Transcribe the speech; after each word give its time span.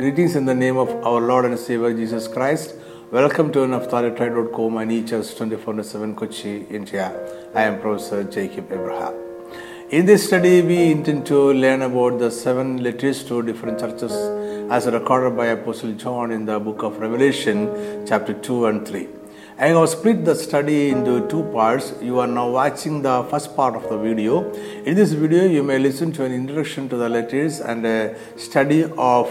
Greetings 0.00 0.34
in 0.34 0.46
the 0.46 0.54
name 0.54 0.78
of 0.78 0.88
our 1.04 1.20
Lord 1.20 1.44
and 1.44 1.58
Savior 1.58 1.92
Jesus 1.92 2.26
Christ. 2.26 2.74
Welcome 3.10 3.52
to 3.52 3.58
NaphtaliTribe.com 3.72 4.78
and 4.78 4.90
eChurch 4.90 5.28
24-7 5.38 6.16
Kochi, 6.16 6.64
India. 6.70 7.04
I 7.54 7.64
am 7.64 7.78
Professor 7.82 8.24
Jacob 8.24 8.72
Abraham. 8.72 9.12
In 9.90 10.06
this 10.06 10.26
study, 10.26 10.62
we 10.62 10.90
intend 10.92 11.26
to 11.26 11.52
learn 11.52 11.82
about 11.82 12.18
the 12.18 12.30
seven 12.30 12.82
letters 12.82 13.22
to 13.24 13.42
different 13.42 13.78
churches 13.78 14.12
as 14.72 14.86
recorded 14.86 15.36
by 15.36 15.48
Apostle 15.48 15.92
John 15.92 16.30
in 16.30 16.46
the 16.46 16.58
book 16.58 16.82
of 16.82 16.98
Revelation, 16.98 18.06
chapter 18.06 18.32
2 18.32 18.66
and 18.66 18.88
3. 18.88 19.19
I 19.62 19.66
have 19.66 19.90
split 19.90 20.24
the 20.24 20.34
study 20.34 20.88
into 20.88 21.28
two 21.28 21.42
parts. 21.52 21.92
You 22.00 22.18
are 22.20 22.26
now 22.26 22.48
watching 22.48 23.02
the 23.02 23.24
first 23.24 23.54
part 23.54 23.76
of 23.76 23.90
the 23.90 23.98
video. 23.98 24.50
In 24.84 24.94
this 24.94 25.12
video, 25.12 25.44
you 25.44 25.62
may 25.62 25.78
listen 25.78 26.12
to 26.12 26.24
an 26.24 26.32
introduction 26.32 26.88
to 26.88 26.96
the 26.96 27.10
letters 27.10 27.60
and 27.60 27.84
a 27.84 28.16
study 28.38 28.84
of 28.96 29.28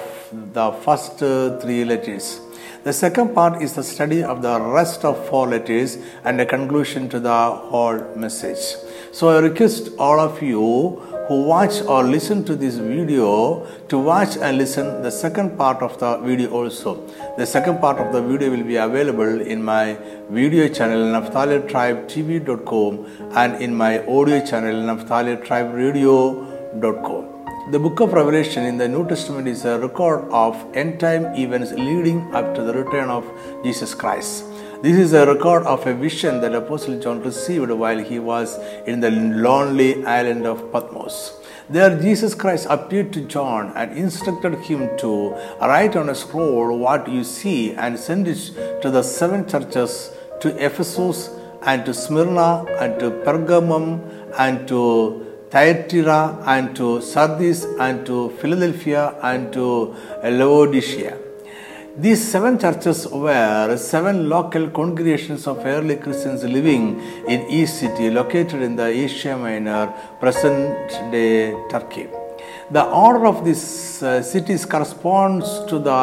the 0.54 0.72
first 0.84 1.24
uh, 1.24 1.60
three 1.60 1.84
letters. 1.84 2.42
The 2.84 2.94
second 2.94 3.34
part 3.34 3.64
is 3.64 3.74
the 3.74 3.82
study 3.82 4.22
of 4.22 4.44
the 4.44 4.62
rest 4.62 5.04
of 5.04 5.18
four 5.30 5.48
letters 5.48 5.98
and 6.24 6.40
a 6.40 6.46
conclusion 6.46 7.10
to 7.10 7.20
the 7.20 7.50
whole 7.72 7.98
message. 8.16 8.78
So 9.12 9.30
I 9.30 9.40
request 9.40 9.90
all 9.98 10.20
of 10.20 10.44
you 10.44 11.02
who 11.30 11.38
watch 11.44 11.76
or 11.94 12.02
listen 12.04 12.44
to 12.44 12.56
this 12.62 12.76
video 12.76 13.66
to 13.88 13.98
watch 14.00 14.36
and 14.38 14.58
listen 14.58 15.04
the 15.04 15.12
second 15.12 15.56
part 15.60 15.84
of 15.88 16.00
the 16.00 16.18
video 16.28 16.50
also. 16.50 16.96
The 17.38 17.46
second 17.46 17.80
part 17.80 18.00
of 18.00 18.12
the 18.12 18.22
video 18.22 18.50
will 18.50 18.64
be 18.64 18.78
available 18.78 19.42
in 19.42 19.64
my 19.64 19.96
video 20.30 20.68
channel 20.68 21.04
naphtalitribetv.com 21.16 23.06
and 23.44 23.62
in 23.62 23.76
my 23.76 24.04
audio 24.18 24.44
channel 24.44 24.74
naphtalitriberadio.com. 24.90 27.26
The 27.72 27.78
book 27.78 28.00
of 28.00 28.14
Revelation 28.14 28.66
in 28.66 28.80
the 28.80 28.88
New 28.88 29.08
Testament 29.08 29.48
is 29.48 29.66
a 29.66 29.78
record 29.78 30.28
of 30.32 30.56
end 30.74 31.00
time 31.00 31.26
events 31.36 31.72
leading 31.74 32.34
up 32.34 32.56
to 32.56 32.64
the 32.64 32.74
return 32.74 33.12
of 33.12 33.24
Jesus 33.64 33.94
Christ. 33.94 34.46
This 34.82 34.96
is 34.96 35.12
a 35.12 35.28
record 35.28 35.64
of 35.64 35.86
a 35.86 35.94
vision 35.94 36.40
that 36.40 36.56
Apostle 36.56 37.02
John 37.02 37.22
received 37.22 37.70
while 37.70 37.98
he 37.98 38.18
was 38.18 38.58
in 38.88 39.02
the 39.02 39.12
lonely 39.12 40.06
island 40.06 40.46
of 40.46 40.72
Patmos. 40.72 41.34
There, 41.70 42.00
Jesus 42.02 42.34
Christ 42.34 42.66
appeared 42.70 43.12
to 43.12 43.26
John 43.26 43.74
and 43.76 43.92
instructed 43.98 44.56
him 44.60 44.98
to 45.00 45.32
write 45.60 45.98
on 45.98 46.08
a 46.08 46.16
scroll 46.16 46.78
what 46.78 47.10
you 47.10 47.26
see 47.26 47.74
and 47.74 48.00
send 48.00 48.30
it 48.30 48.80
to 48.82 48.90
the 48.90 49.04
seven 49.04 49.46
churches 49.46 50.12
to 50.40 50.56
Ephesus 50.66 51.30
and 51.64 51.86
to 51.86 51.94
Smyrna 51.94 52.64
and 52.80 52.98
to 53.02 53.12
Pergamum 53.12 54.00
and 54.40 54.66
to 54.70 55.26
Thyatira 55.50 56.42
and 56.46 56.74
to 56.78 57.02
Sardis 57.02 57.66
and 57.82 58.06
to 58.06 58.30
Philadelphia 58.40 59.14
and 59.22 59.52
to 59.52 59.94
Laodicea. 60.24 61.29
These 61.98 62.32
seven 62.32 62.58
churches 62.60 63.08
were 63.08 63.76
seven 63.78 64.30
local 64.30 64.70
congregations 64.70 65.48
of 65.48 65.66
early 65.66 65.98
Christians 65.98 66.44
living 66.44 67.02
in 67.28 67.42
East 67.50 67.80
City, 67.80 68.10
located 68.10 68.62
in 68.62 68.76
the 68.76 68.86
Asia 68.86 69.36
Minor, 69.36 69.94
present 70.20 70.90
day 71.12 71.56
Turkey. 71.70 72.19
The 72.72 72.86
order 72.86 73.26
of 73.26 73.44
these 73.44 74.04
uh, 74.04 74.22
cities 74.22 74.64
corresponds 74.64 75.66
to 75.70 75.80
the 75.80 76.02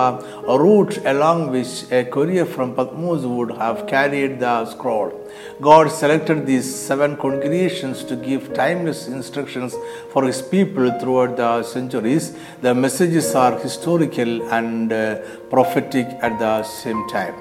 route 0.49 0.99
along 1.07 1.53
which 1.53 1.85
a 1.93 2.05
courier 2.05 2.45
from 2.45 2.75
Patmos 2.75 3.23
would 3.25 3.53
have 3.53 3.87
carried 3.87 4.41
the 4.41 4.67
scroll. 4.67 5.13
God 5.61 5.93
selected 5.93 6.45
these 6.45 6.69
seven 6.75 7.17
congregations 7.17 8.03
to 8.07 8.17
give 8.17 8.53
timeless 8.53 9.07
instructions 9.07 9.77
for 10.13 10.25
His 10.25 10.43
people 10.43 10.91
throughout 10.99 11.37
the 11.37 11.63
centuries. 11.63 12.37
The 12.63 12.75
messages 12.75 13.33
are 13.37 13.57
historical 13.61 14.43
and 14.53 14.93
uh, 14.93 15.21
prophetic 15.49 16.09
at 16.21 16.37
the 16.41 16.65
same 16.65 17.09
time. 17.09 17.35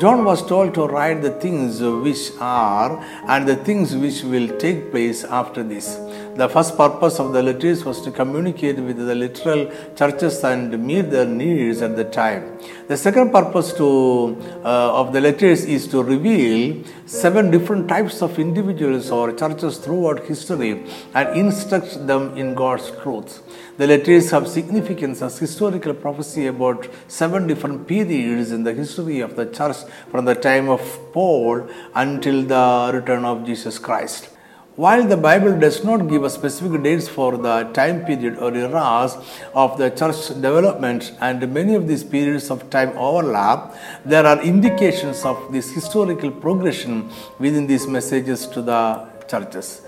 John 0.00 0.24
was 0.24 0.46
told 0.46 0.72
to 0.74 0.86
write 0.86 1.20
the 1.20 1.32
things 1.32 1.82
which 1.82 2.30
are 2.40 3.04
and 3.28 3.46
the 3.46 3.56
things 3.56 3.94
which 3.94 4.22
will 4.22 4.48
take 4.58 4.90
place 4.90 5.24
after 5.24 5.62
this. 5.62 5.98
The 6.34 6.48
first 6.48 6.78
purpose 6.78 7.20
of 7.20 7.34
the 7.34 7.42
letters 7.42 7.84
was 7.84 8.00
to 8.02 8.10
communicate 8.10 8.78
with 8.78 8.96
the 8.96 9.14
literal 9.14 9.70
churches 9.94 10.42
and 10.42 10.82
meet 10.82 11.10
their 11.10 11.26
needs 11.26 11.82
at 11.82 11.94
the 11.94 12.04
time. 12.04 12.58
The 12.88 12.96
second 12.96 13.32
purpose 13.32 13.74
to, 13.74 14.38
uh, 14.64 15.00
of 15.00 15.12
the 15.12 15.20
letters 15.20 15.66
is 15.66 15.86
to 15.88 16.02
reveal 16.02 16.84
seven 17.04 17.50
different 17.50 17.86
types 17.86 18.22
of 18.22 18.38
individuals 18.38 19.10
or 19.10 19.34
churches 19.34 19.76
throughout 19.76 20.24
history 20.24 20.86
and 21.12 21.36
instruct 21.36 22.06
them 22.06 22.34
in 22.34 22.54
God's 22.54 22.90
truth. 23.02 23.42
The 23.76 23.86
letters 23.86 24.30
have 24.30 24.48
significance 24.48 25.20
as 25.20 25.38
historical 25.38 25.92
prophecy 25.92 26.46
about 26.46 26.88
seven 27.08 27.46
different 27.46 27.86
periods 27.86 28.52
in 28.52 28.64
the 28.64 28.72
history 28.72 29.20
of 29.20 29.36
the 29.36 29.44
church 29.44 29.76
from 30.10 30.24
the 30.24 30.34
time 30.34 30.70
of 30.70 30.80
Paul 31.12 31.68
until 31.94 32.42
the 32.42 32.90
return 32.94 33.26
of 33.26 33.44
Jesus 33.44 33.78
Christ. 33.78 34.30
While 34.76 35.06
the 35.06 35.18
Bible 35.18 35.58
does 35.60 35.84
not 35.84 36.08
give 36.08 36.30
specific 36.32 36.82
dates 36.82 37.06
for 37.06 37.36
the 37.36 37.64
time 37.74 38.06
period 38.06 38.38
or 38.38 38.54
eras 38.54 39.18
of 39.54 39.76
the 39.76 39.90
church 39.90 40.28
development, 40.28 41.12
and 41.20 41.52
many 41.52 41.74
of 41.74 41.86
these 41.86 42.02
periods 42.02 42.50
of 42.50 42.70
time 42.70 42.96
overlap, 42.96 43.76
there 44.06 44.24
are 44.24 44.40
indications 44.40 45.26
of 45.26 45.52
this 45.52 45.70
historical 45.70 46.30
progression 46.30 47.10
within 47.38 47.66
these 47.66 47.86
messages 47.86 48.46
to 48.46 48.62
the 48.62 49.06
churches. 49.28 49.82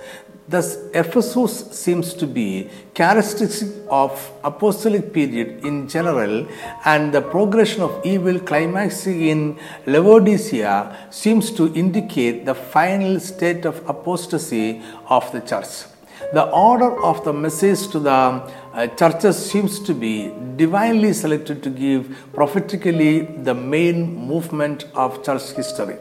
Thus, 0.47 0.77
Ephesus 0.93 1.71
seems 1.71 2.13
to 2.15 2.27
be 2.27 2.69
characteristic 2.93 3.71
of 3.89 4.31
apostolic 4.45 5.11
period 5.13 5.65
in 5.65 5.89
general, 5.89 6.47
and 6.85 7.15
the 7.15 7.23
progression 7.23 7.81
of 7.83 8.05
evil 8.05 8.39
climaxing 8.39 9.23
in 9.23 9.59
Laodicea 9.87 11.09
seems 11.11 11.51
to 11.53 11.73
indicate 11.75 12.45
the 12.45 12.55
final 12.55 13.19
state 13.21 13.65
of 13.65 13.83
apostasy 13.89 14.83
of 15.09 15.33
the 15.33 15.41
church. 15.41 15.87
The 16.35 16.45
order 16.51 17.03
of 17.03 17.25
the 17.25 17.33
message 17.33 17.89
to 17.89 17.99
the 17.99 18.11
uh, 18.11 18.87
churches 18.99 19.51
seems 19.51 19.81
to 19.81 19.95
be 19.95 20.33
divinely 20.57 21.13
selected 21.15 21.63
to 21.63 21.71
give 21.71 22.15
prophetically 22.35 23.23
the 23.23 23.55
main 23.55 24.15
movement 24.15 24.87
of 24.95 25.25
church 25.25 25.53
history. 25.53 25.97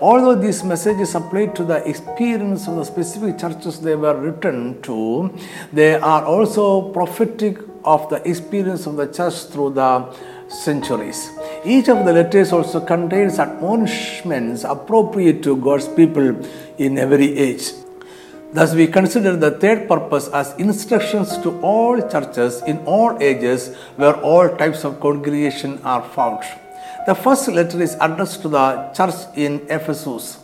Although 0.00 0.34
these 0.36 0.62
messages 0.62 1.14
apply 1.14 1.46
to 1.46 1.64
the 1.64 1.88
experience 1.88 2.68
of 2.68 2.76
the 2.76 2.84
specific 2.84 3.38
churches 3.38 3.80
they 3.80 3.96
were 3.96 4.14
written 4.14 4.80
to, 4.82 5.32
they 5.72 5.94
are 5.94 6.24
also 6.24 6.90
prophetic 6.90 7.58
of 7.84 8.08
the 8.10 8.26
experience 8.28 8.86
of 8.86 8.96
the 8.96 9.06
church 9.06 9.34
through 9.52 9.70
the 9.70 10.12
centuries. 10.48 11.30
Each 11.64 11.88
of 11.88 12.04
the 12.04 12.12
letters 12.12 12.52
also 12.52 12.80
contains 12.80 13.38
admonishments 13.38 14.64
appropriate 14.64 15.42
to 15.44 15.56
God's 15.56 15.88
people 15.88 16.36
in 16.78 16.98
every 16.98 17.36
age. 17.36 17.72
Thus, 18.52 18.74
we 18.74 18.86
consider 18.86 19.36
the 19.36 19.50
third 19.50 19.88
purpose 19.88 20.28
as 20.28 20.54
instructions 20.56 21.36
to 21.38 21.60
all 21.60 22.00
churches 22.08 22.62
in 22.62 22.78
all 22.86 23.20
ages 23.20 23.74
where 23.96 24.14
all 24.20 24.48
types 24.56 24.84
of 24.84 25.00
congregation 25.00 25.80
are 25.82 26.02
found. 26.02 26.44
The 27.06 27.14
first 27.14 27.46
letter 27.46 27.80
is 27.80 27.96
addressed 28.00 28.42
to 28.42 28.48
the 28.48 28.90
church 28.96 29.14
in 29.36 29.64
Ephesus. 29.70 30.40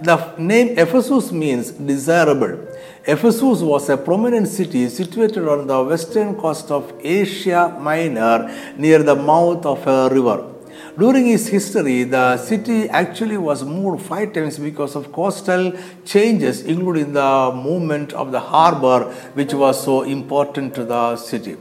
The 0.00 0.16
name 0.38 0.78
Ephesus 0.78 1.30
means 1.30 1.72
desirable. 1.72 2.66
Ephesus 3.06 3.60
was 3.60 3.90
a 3.90 3.98
prominent 3.98 4.48
city 4.48 4.88
situated 4.88 5.46
on 5.46 5.66
the 5.66 5.82
western 5.82 6.34
coast 6.36 6.70
of 6.70 6.90
Asia 7.02 7.76
Minor 7.78 8.50
near 8.78 9.02
the 9.02 9.14
mouth 9.14 9.66
of 9.66 9.86
a 9.86 10.08
river. 10.08 10.52
During 10.98 11.28
its 11.28 11.48
history, 11.48 12.04
the 12.04 12.38
city 12.38 12.88
actually 12.88 13.36
was 13.36 13.62
moved 13.62 14.02
five 14.06 14.32
times 14.32 14.58
because 14.58 14.96
of 14.96 15.12
coastal 15.12 15.72
changes, 16.06 16.62
including 16.62 17.12
the 17.12 17.52
movement 17.54 18.14
of 18.14 18.32
the 18.32 18.40
harbor, 18.40 19.04
which 19.34 19.52
was 19.52 19.84
so 19.84 20.02
important 20.02 20.74
to 20.76 20.84
the 20.84 21.16
city. 21.16 21.56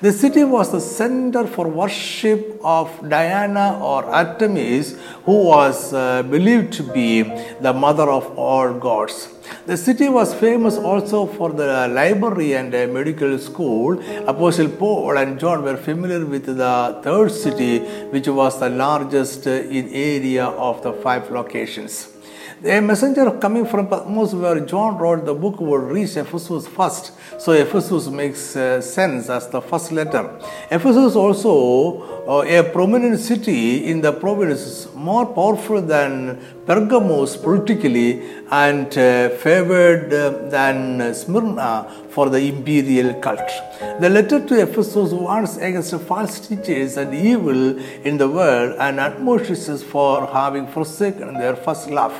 The 0.00 0.12
city 0.12 0.44
was 0.44 0.70
the 0.70 0.80
center 0.80 1.44
for 1.44 1.66
worship 1.66 2.60
of 2.62 2.88
Diana 3.08 3.80
or 3.82 4.04
Artemis, 4.04 4.96
who 5.24 5.46
was 5.46 5.92
uh, 5.92 6.22
believed 6.22 6.72
to 6.74 6.84
be 6.84 7.24
the 7.60 7.72
mother 7.72 8.08
of 8.08 8.38
all 8.38 8.72
gods. 8.74 9.28
The 9.66 9.76
city 9.76 10.08
was 10.08 10.32
famous 10.34 10.76
also 10.76 11.26
for 11.26 11.50
the 11.50 11.88
library 11.88 12.54
and 12.54 12.72
a 12.74 12.86
medical 12.86 13.36
school. 13.40 14.00
Apostle 14.28 14.68
Paul 14.68 15.18
and 15.18 15.36
John 15.40 15.64
were 15.64 15.76
familiar 15.76 16.24
with 16.24 16.46
the 16.46 17.00
third 17.02 17.32
city, 17.32 17.80
which 18.10 18.28
was 18.28 18.60
the 18.60 18.68
largest 18.68 19.48
in 19.48 19.88
area 19.92 20.44
of 20.44 20.80
the 20.84 20.92
five 20.92 21.28
locations. 21.32 22.17
A 22.64 22.80
messenger 22.80 23.30
coming 23.38 23.64
from 23.64 23.86
Patmos, 23.86 24.34
where 24.34 24.58
John 24.58 24.98
wrote 24.98 25.24
the 25.24 25.32
book, 25.32 25.60
would 25.60 25.92
reach 25.92 26.16
Ephesus 26.16 26.66
first. 26.66 27.12
So 27.38 27.52
Ephesus 27.52 28.08
makes 28.08 28.56
uh, 28.56 28.80
sense 28.80 29.28
as 29.28 29.48
the 29.48 29.60
first 29.60 29.92
letter. 29.92 30.28
Ephesus 30.68 31.14
also 31.14 32.02
uh, 32.26 32.42
a 32.42 32.64
prominent 32.64 33.20
city 33.20 33.86
in 33.86 34.00
the 34.00 34.12
province, 34.12 34.92
more 34.92 35.26
powerful 35.26 35.80
than 35.80 36.40
Pergamos 36.66 37.36
politically 37.36 38.22
and 38.50 38.86
uh, 38.98 39.28
favored 39.30 40.12
uh, 40.12 40.48
than 40.48 41.14
Smyrna 41.14 41.88
for 42.10 42.28
the 42.28 42.40
imperial 42.40 43.14
cult. 43.20 43.48
The 44.00 44.10
letter 44.10 44.44
to 44.44 44.60
Ephesus 44.60 45.12
warns 45.12 45.56
against 45.58 45.94
false 46.00 46.40
teachers 46.40 46.96
and 46.96 47.14
evil 47.14 47.78
in 48.04 48.18
the 48.18 48.28
world 48.28 48.76
and 48.80 48.98
admonishes 48.98 49.82
for 49.84 50.26
having 50.26 50.66
forsaken 50.66 51.34
their 51.34 51.54
first 51.54 51.88
love. 51.88 52.14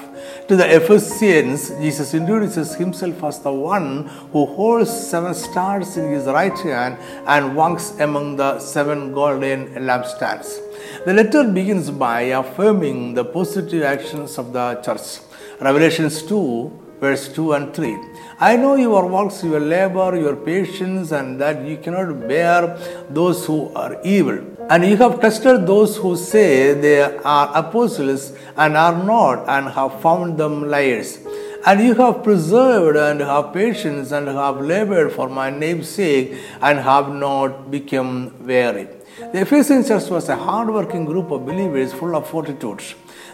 To 0.49 0.57
the 0.57 0.77
Ephesians, 0.77 1.71
Jesus 1.71 2.15
introduces 2.15 2.75
himself 2.75 3.23
as 3.25 3.41
the 3.41 3.53
one 3.53 4.07
who 4.33 4.47
holds 4.47 4.91
seven 4.91 5.35
stars 5.35 5.97
in 5.97 6.11
his 6.13 6.25
right 6.27 6.59
hand 6.59 6.99
and 7.27 7.55
walks 7.55 7.91
among 7.99 8.37
the 8.37 8.59
seven 8.59 9.13
golden 9.13 9.69
lampstands. 9.89 10.59
The 11.05 11.15
letter 11.15 11.45
begins 11.45 11.91
by 11.91 12.23
affirming 12.43 13.15
the 13.15 13.25
positive 13.25 13.83
actions 13.83 14.39
of 14.39 14.53
the 14.53 14.77
church. 14.85 15.21
Revelations 15.61 16.23
2 16.23 16.89
verse 17.01 17.29
2 17.33 17.53
and 17.53 17.75
3. 17.75 17.97
I 18.41 18.57
know 18.57 18.75
your 18.75 19.07
works, 19.07 19.43
your 19.45 19.61
labor, 19.61 20.17
your 20.17 20.37
patience, 20.37 21.13
and 21.13 21.41
that 21.41 21.65
you 21.65 21.77
cannot 21.77 22.29
bear 22.29 22.77
those 23.11 23.47
who 23.47 23.73
are 23.75 24.01
evil. 24.05 24.58
And 24.71 24.85
you 24.85 24.97
have 24.99 25.21
tested 25.21 25.67
those 25.67 25.97
who 25.97 26.15
say 26.17 26.75
they 26.75 27.01
are 27.01 27.51
apostles 27.55 28.33
and 28.57 28.77
are 28.77 29.03
not, 29.03 29.49
and 29.49 29.69
have 29.69 30.01
found 30.03 30.37
them 30.37 30.69
liars. 30.69 31.19
And 31.67 31.81
you 31.81 31.95
have 31.95 32.23
preserved 32.23 32.97
and 32.97 33.21
have 33.21 33.53
patience 33.55 34.13
and 34.13 34.29
have 34.29 34.61
labored 34.61 35.13
for 35.13 35.29
my 35.29 35.51
name's 35.51 35.89
sake 35.89 36.39
and 36.61 36.79
have 36.79 37.09
not 37.13 37.71
become 37.71 38.35
weary. 38.47 38.89
The 39.33 39.41
Ephesian 39.41 39.85
church 39.85 40.09
was 40.11 40.29
a 40.29 40.37
hard 40.37 40.69
working 40.69 41.05
group 41.05 41.31
of 41.31 41.45
believers 41.45 41.93
full 41.93 42.15
of 42.15 42.29
fortitude. 42.29 42.83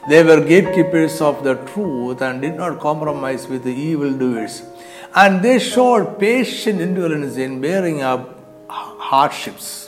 They 0.09 0.23
were 0.23 0.41
gatekeepers 0.41 1.21
of 1.21 1.45
the 1.45 1.57
truth 1.57 2.23
and 2.23 2.41
did 2.41 2.55
not 2.57 2.81
compromise 2.81 3.47
with 3.49 3.65
the 3.65 3.75
evildoers. 3.75 4.63
And 5.15 5.43
they 5.43 5.59
showed 5.59 6.19
patient 6.19 6.81
endurance 6.81 7.37
in 7.37 7.61
bearing 7.61 8.03
up 8.03 8.39
hardships. 8.69 9.84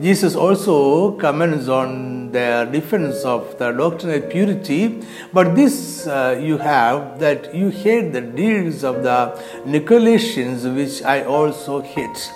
Jesus 0.00 0.34
also 0.34 1.12
comments 1.12 1.68
on 1.68 2.32
their 2.32 2.64
defense 2.64 3.24
of 3.24 3.58
the 3.58 3.72
doctrinal 3.72 4.20
purity, 4.20 5.02
but 5.32 5.54
this 5.54 6.06
uh, 6.06 6.38
you 6.40 6.56
have 6.58 7.18
that 7.18 7.54
you 7.54 7.68
hate 7.68 8.12
the 8.12 8.20
deeds 8.20 8.84
of 8.84 9.02
the 9.02 9.38
Nicolaitans, 9.66 10.74
which 10.74 11.02
I 11.02 11.24
also 11.24 11.82
hate. 11.82 12.32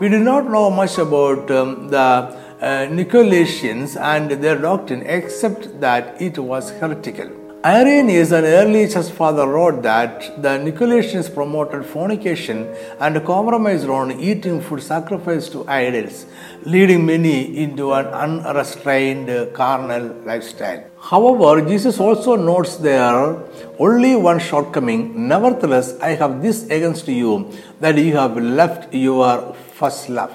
We 0.00 0.08
do 0.08 0.18
not 0.18 0.48
know 0.48 0.70
much 0.70 0.98
about 0.98 1.50
um, 1.50 1.88
the 1.88 1.98
uh, 1.98 2.86
Nicolaitans 2.86 4.00
and 4.00 4.30
their 4.30 4.56
doctrine 4.56 5.02
except 5.04 5.80
that 5.80 6.20
it 6.22 6.38
was 6.38 6.70
heretical. 6.70 7.41
Irenaeus, 7.64 8.32
an 8.32 8.44
early 8.44 8.88
church 8.88 9.10
father, 9.12 9.46
wrote 9.46 9.82
that 9.82 10.42
the 10.42 10.58
Nicolaitans 10.58 11.32
promoted 11.32 11.86
fornication 11.86 12.66
and 12.98 13.24
compromised 13.24 13.88
on 13.88 14.10
eating 14.18 14.60
food 14.60 14.82
sacrificed 14.82 15.52
to 15.52 15.64
idols, 15.68 16.26
leading 16.64 17.06
many 17.06 17.56
into 17.56 17.92
an 17.92 18.06
unrestrained 18.06 19.54
carnal 19.54 20.08
lifestyle. 20.24 20.82
However, 20.98 21.64
Jesus 21.64 22.00
also 22.00 22.34
notes 22.34 22.78
there 22.78 23.38
only 23.78 24.16
one 24.16 24.40
shortcoming. 24.40 25.28
Nevertheless, 25.28 25.96
I 26.00 26.16
have 26.16 26.42
this 26.42 26.64
against 26.64 27.06
you 27.06 27.48
that 27.78 27.96
you 27.96 28.16
have 28.16 28.36
left 28.36 28.92
your 28.92 29.54
first 29.74 30.08
love. 30.08 30.34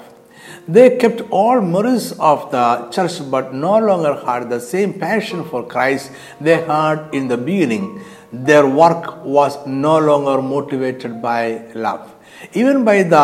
They 0.68 0.98
kept 0.98 1.22
all 1.30 1.62
merits 1.62 2.12
of 2.12 2.50
the 2.50 2.90
church 2.90 3.22
but 3.30 3.54
no 3.54 3.78
longer 3.78 4.14
had 4.26 4.50
the 4.50 4.60
same 4.60 4.92
passion 4.92 5.42
for 5.44 5.66
Christ 5.66 6.12
they 6.42 6.58
had 6.62 7.08
in 7.14 7.26
the 7.28 7.38
beginning. 7.38 8.02
Their 8.30 8.66
work 8.68 9.24
was 9.24 9.66
no 9.66 9.98
longer 9.98 10.42
motivated 10.42 11.22
by 11.22 11.62
love. 11.74 12.14
Even 12.52 12.84
by 12.84 13.02
the 13.02 13.16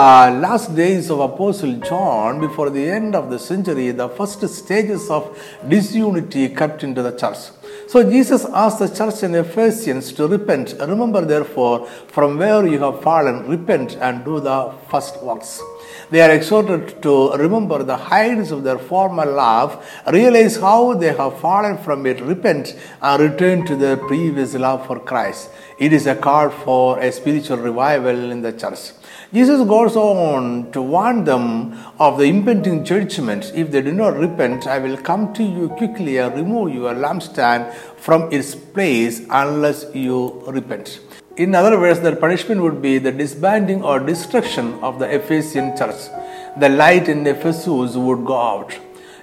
last 0.44 0.74
days 0.74 1.10
of 1.10 1.20
Apostle 1.20 1.74
John, 1.80 2.40
before 2.40 2.70
the 2.70 2.90
end 2.90 3.14
of 3.14 3.28
the 3.28 3.38
century, 3.38 3.90
the 3.90 4.08
first 4.08 4.40
stages 4.48 5.10
of 5.10 5.38
disunity 5.68 6.48
crept 6.48 6.82
into 6.82 7.02
the 7.02 7.12
church. 7.12 7.50
So 7.88 8.02
Jesus 8.10 8.46
asked 8.46 8.78
the 8.78 8.88
church 8.88 9.22
in 9.22 9.34
Ephesians 9.34 10.14
to 10.14 10.26
repent. 10.26 10.74
Remember, 10.80 11.24
therefore, 11.24 11.86
from 12.08 12.38
where 12.38 12.66
you 12.66 12.78
have 12.78 13.02
fallen, 13.02 13.46
repent 13.46 13.96
and 14.00 14.24
do 14.24 14.40
the 14.40 14.72
first 14.90 15.22
works. 15.22 15.60
They 16.10 16.20
are 16.20 16.30
exhorted 16.30 17.02
to 17.02 17.32
remember 17.32 17.82
the 17.82 17.96
heights 17.96 18.50
of 18.50 18.64
their 18.64 18.78
former 18.78 19.24
love, 19.24 19.84
realize 20.12 20.56
how 20.56 20.94
they 20.94 21.12
have 21.14 21.40
fallen 21.40 21.78
from 21.78 22.06
it, 22.06 22.20
repent, 22.20 22.76
and 23.00 23.22
return 23.22 23.64
to 23.66 23.76
their 23.76 23.96
previous 23.96 24.54
love 24.54 24.86
for 24.86 24.98
Christ. 25.00 25.50
It 25.78 25.92
is 25.92 26.06
a 26.06 26.14
call 26.14 26.50
for 26.50 26.98
a 27.00 27.10
spiritual 27.10 27.58
revival 27.58 28.30
in 28.30 28.42
the 28.42 28.52
church. 28.52 28.92
Jesus 29.32 29.66
goes 29.66 29.96
on 29.96 30.70
to 30.70 30.80
warn 30.80 31.24
them 31.24 31.76
of 31.98 32.18
the 32.18 32.24
impending 32.24 32.84
judgment. 32.84 33.50
If 33.54 33.72
they 33.72 33.82
do 33.82 33.92
not 33.92 34.16
repent, 34.16 34.68
I 34.68 34.78
will 34.78 34.96
come 34.96 35.32
to 35.34 35.42
you 35.42 35.70
quickly 35.70 36.18
and 36.18 36.36
remove 36.36 36.72
your 36.72 36.94
lampstand 36.94 37.74
from 37.96 38.32
its 38.32 38.54
place 38.54 39.26
unless 39.30 39.86
you 39.92 40.44
repent. 40.46 41.00
In 41.36 41.52
other 41.52 41.80
words, 41.80 41.98
their 41.98 42.14
punishment 42.14 42.62
would 42.62 42.80
be 42.80 42.98
the 42.98 43.10
disbanding 43.10 43.82
or 43.82 43.98
destruction 43.98 44.74
of 44.74 45.00
the 45.00 45.12
Ephesian 45.12 45.76
church. 45.76 46.08
The 46.56 46.68
light 46.68 47.08
in 47.08 47.26
Ephesus 47.26 47.96
would 47.96 48.24
go 48.24 48.40
out. 48.40 48.78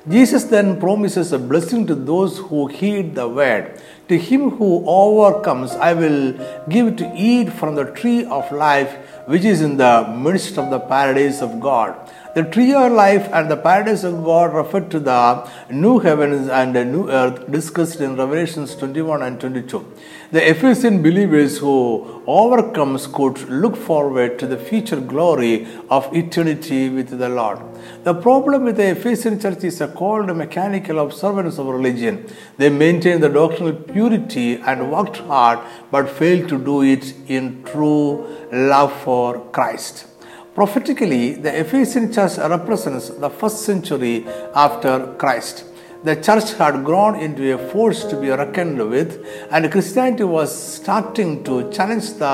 Jesus 0.10 0.44
then 0.44 0.78
promises 0.78 1.32
a 1.32 1.40
blessing 1.40 1.88
to 1.88 1.96
those 1.96 2.40
who 2.40 2.68
heed 2.68 3.16
the 3.16 3.30
word. 3.30 3.80
To 4.10 4.18
him 4.18 4.50
who 4.50 4.84
overcomes, 4.86 5.72
I 5.72 5.94
will 5.94 6.34
give 6.68 6.98
to 6.98 7.10
eat 7.16 7.54
from 7.54 7.76
the 7.76 7.86
tree 7.86 8.26
of 8.26 8.52
life 8.52 8.94
which 9.28 9.46
is 9.46 9.62
in 9.62 9.78
the 9.78 10.14
midst 10.18 10.58
of 10.58 10.70
the 10.70 10.80
paradise 10.82 11.42
of 11.42 11.62
God. 11.62 12.01
The 12.34 12.44
tree 12.44 12.74
of 12.74 12.94
life 12.94 13.28
and 13.34 13.52
the 13.52 13.58
paradise 13.58 14.06
of 14.06 14.24
God 14.24 14.54
refer 14.54 14.80
to 14.80 15.00
the 15.02 15.50
new 15.70 16.00
heavens 16.00 16.48
and 16.48 16.74
the 16.74 16.86
new 16.86 17.10
earth 17.10 17.52
discussed 17.52 18.00
in 18.00 18.16
Revelations 18.16 18.74
21 18.74 19.22
and 19.22 19.38
22. 19.38 19.86
The 20.32 20.50
Ephesian 20.50 21.02
believers 21.04 21.58
who 21.58 22.24
overcomes 22.26 23.06
could 23.08 23.50
look 23.50 23.76
forward 23.76 24.40
to 24.40 24.48
the 24.48 24.58
future 24.58 25.02
glory 25.02 25.68
of 25.90 26.08
eternity 26.16 26.88
with 26.88 27.10
the 27.10 27.28
Lord. 27.28 27.60
The 28.06 28.14
problem 28.14 28.64
with 28.64 28.78
the 28.78 28.92
Ephesian 28.92 29.38
church 29.38 29.66
is 29.66 29.82
a 29.82 29.90
cold 29.90 30.34
mechanical 30.34 31.00
observance 31.00 31.58
of 31.58 31.66
religion. 31.66 32.28
They 32.56 32.70
maintained 32.70 33.24
the 33.24 33.30
doctrinal 33.30 33.74
purity 33.74 34.56
and 34.56 34.90
worked 34.90 35.18
hard 35.18 35.60
but 35.92 36.10
failed 36.10 36.48
to 36.48 36.58
do 36.58 36.82
it 36.82 37.14
in 37.28 37.66
true 37.66 38.26
love 38.54 38.94
for 39.02 39.42
Christ. 39.52 40.06
Prophetically, 40.54 41.34
the 41.36 41.62
Ephesian 41.62 42.12
church 42.12 42.38
represents 42.38 43.10
the 43.10 43.30
first 43.30 43.64
century 43.64 44.26
after 44.54 45.14
Christ. 45.18 45.64
The 46.04 46.16
church 46.16 46.54
had 46.54 46.84
grown 46.84 47.16
into 47.20 47.54
a 47.54 47.58
force 47.70 48.04
to 48.06 48.20
be 48.20 48.30
reckoned 48.30 48.90
with, 48.90 49.26
and 49.50 49.72
Christianity 49.72 50.24
was 50.24 50.52
starting 50.52 51.44
to 51.46 51.72
challenge 51.72 52.16
the 52.16 52.26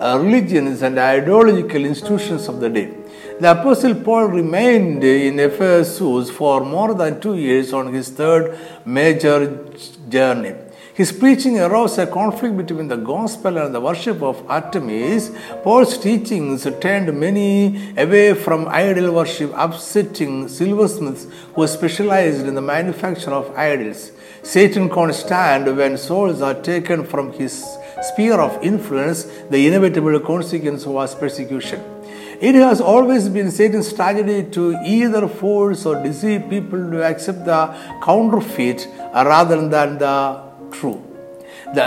uh, 0.00 0.18
religions 0.20 0.82
and 0.82 0.98
ideological 0.98 1.84
institutions 1.84 2.48
of 2.48 2.60
the 2.60 2.68
day. 2.68 2.94
The 3.40 3.52
Apostle 3.52 3.94
Paul 3.94 4.24
remained 4.26 5.02
in 5.02 5.40
Ephesus 5.40 6.30
for 6.30 6.64
more 6.64 6.94
than 6.94 7.20
two 7.20 7.36
years 7.36 7.72
on 7.72 7.92
his 7.94 8.10
third 8.10 8.58
major 8.84 9.64
journey. 10.08 10.54
His 10.94 11.10
preaching 11.10 11.58
aroused 11.58 11.98
a 11.98 12.06
conflict 12.06 12.54
between 12.54 12.88
the 12.88 12.98
gospel 12.98 13.56
and 13.56 13.74
the 13.74 13.80
worship 13.80 14.22
of 14.22 14.44
Artemis. 14.50 15.30
Paul's 15.62 15.96
teachings 15.96 16.68
turned 16.80 17.18
many 17.18 17.94
away 17.96 18.34
from 18.34 18.68
idol 18.68 19.14
worship, 19.14 19.52
upsetting 19.54 20.48
silversmiths 20.48 21.26
who 21.54 21.66
specialized 21.66 22.46
in 22.46 22.54
the 22.54 22.60
manufacture 22.60 23.30
of 23.30 23.56
idols. 23.56 24.12
Satan 24.42 24.90
can't 24.90 25.14
stand 25.14 25.74
when 25.74 25.96
souls 25.96 26.42
are 26.42 26.60
taken 26.60 27.04
from 27.04 27.32
his 27.32 27.64
sphere 28.02 28.38
of 28.38 28.62
influence. 28.62 29.24
The 29.48 29.66
inevitable 29.66 30.20
consequence 30.20 30.84
was 30.84 31.14
persecution. 31.14 31.80
It 32.38 32.54
has 32.56 32.82
always 32.82 33.30
been 33.30 33.50
Satan's 33.50 33.88
strategy 33.88 34.42
to 34.50 34.76
either 34.84 35.26
force 35.26 35.86
or 35.86 36.02
deceive 36.02 36.50
people 36.50 36.90
to 36.90 37.02
accept 37.02 37.46
the 37.46 37.74
counterfeit 38.04 38.88
rather 39.14 39.68
than 39.68 39.96
the 39.96 40.51
true. 40.82 41.00
The, 41.74 41.86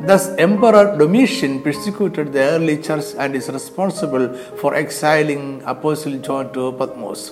thus, 0.00 0.24
Emperor 0.46 0.98
Domitian 0.98 1.62
persecuted 1.62 2.32
the 2.32 2.42
early 2.54 2.76
church 2.86 3.08
and 3.16 3.36
is 3.40 3.48
responsible 3.48 4.26
for 4.60 4.74
exiling 4.74 5.62
Apostle 5.64 6.18
John 6.18 6.52
to 6.54 6.72
Patmos. 6.72 7.22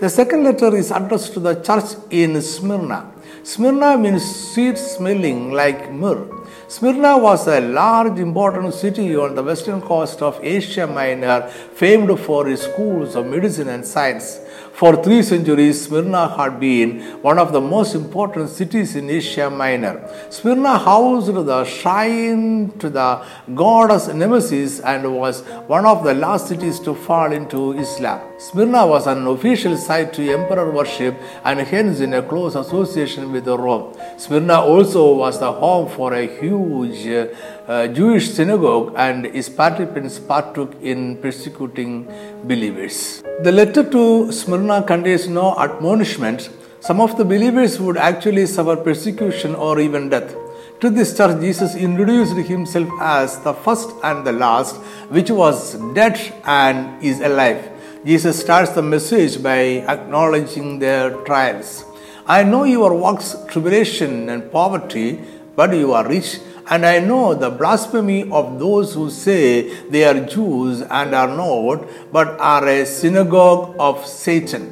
The 0.00 0.08
second 0.08 0.44
letter 0.44 0.74
is 0.74 0.90
addressed 0.90 1.34
to 1.34 1.40
the 1.40 1.54
church 1.68 1.90
in 2.10 2.40
Smyrna. 2.40 3.00
Smyrna 3.44 3.98
means 3.98 4.24
sweet 4.52 4.78
smelling 4.78 5.52
like 5.52 5.92
myrrh. 5.92 6.26
Smyrna 6.68 7.18
was 7.18 7.46
a 7.48 7.60
large, 7.60 8.18
important 8.18 8.72
city 8.72 9.14
on 9.14 9.34
the 9.34 9.42
western 9.42 9.80
coast 9.82 10.22
of 10.22 10.40
Asia 10.42 10.86
Minor, 10.86 11.42
famed 11.80 12.18
for 12.20 12.48
its 12.48 12.62
schools 12.62 13.14
of 13.14 13.26
medicine 13.26 13.68
and 13.68 13.84
science. 13.84 14.40
For 14.74 14.96
three 14.96 15.22
centuries, 15.22 15.84
Smyrna 15.84 16.34
had 16.36 16.58
been 16.58 17.00
one 17.22 17.38
of 17.38 17.52
the 17.52 17.60
most 17.60 17.94
important 17.94 18.48
cities 18.48 18.96
in 18.96 19.10
Asia 19.10 19.50
Minor. 19.50 20.08
Smyrna 20.30 20.78
housed 20.78 21.34
the 21.34 21.64
shrine 21.64 22.72
to 22.78 22.88
the 22.88 23.22
goddess 23.54 24.08
Nemesis 24.08 24.80
and 24.80 25.14
was 25.14 25.42
one 25.68 25.84
of 25.84 26.02
the 26.04 26.14
last 26.14 26.48
cities 26.48 26.80
to 26.80 26.94
fall 26.94 27.32
into 27.32 27.72
Islam. 27.78 28.31
Smyrna 28.42 28.84
was 28.84 29.06
an 29.06 29.24
official 29.28 29.76
site 29.76 30.12
to 30.14 30.22
emperor 30.28 30.68
worship 30.72 31.14
and 31.44 31.60
hence 31.60 32.00
in 32.00 32.12
a 32.12 32.22
close 32.22 32.56
association 32.56 33.30
with 33.30 33.46
Rome. 33.46 33.94
Smyrna 34.16 34.60
also 34.60 35.14
was 35.14 35.38
the 35.38 35.52
home 35.52 35.88
for 35.88 36.12
a 36.14 36.26
huge 36.26 37.06
uh, 37.06 37.86
Jewish 37.86 38.32
synagogue 38.32 38.94
and 38.96 39.26
its 39.26 39.48
participants 39.48 40.18
partook 40.18 40.74
in 40.82 41.18
persecuting 41.18 42.06
believers. 42.42 43.22
The 43.44 43.52
letter 43.52 43.88
to 43.88 44.32
Smyrna 44.32 44.82
contains 44.82 45.28
no 45.28 45.56
admonishment. 45.56 46.50
Some 46.80 47.00
of 47.00 47.16
the 47.16 47.24
believers 47.24 47.78
would 47.78 47.96
actually 47.96 48.46
suffer 48.46 48.74
persecution 48.74 49.54
or 49.54 49.78
even 49.78 50.08
death. 50.08 50.34
To 50.80 50.90
this 50.90 51.16
church, 51.16 51.40
Jesus 51.40 51.76
introduced 51.76 52.34
himself 52.34 52.88
as 53.00 53.38
the 53.38 53.54
first 53.54 53.90
and 54.02 54.26
the 54.26 54.32
last, 54.32 54.74
which 55.10 55.30
was 55.30 55.76
dead 55.94 56.18
and 56.44 57.00
is 57.00 57.20
alive. 57.20 57.71
Jesus 58.04 58.40
starts 58.40 58.72
the 58.72 58.82
message 58.82 59.40
by 59.40 59.84
acknowledging 59.86 60.80
their 60.80 61.10
trials. 61.24 61.84
I 62.26 62.42
know 62.42 62.64
your 62.64 62.94
works, 62.96 63.36
tribulation, 63.46 64.28
and 64.28 64.50
poverty, 64.50 65.20
but 65.54 65.72
you 65.72 65.92
are 65.92 66.08
rich. 66.08 66.40
And 66.68 66.84
I 66.84 66.98
know 66.98 67.34
the 67.34 67.50
blasphemy 67.50 68.28
of 68.28 68.58
those 68.58 68.94
who 68.94 69.08
say 69.08 69.86
they 69.88 70.02
are 70.04 70.18
Jews 70.18 70.80
and 70.80 71.14
are 71.14 71.28
not, 71.28 71.86
but 72.12 72.40
are 72.40 72.66
a 72.66 72.86
synagogue 72.86 73.76
of 73.78 74.04
Satan. 74.04 74.71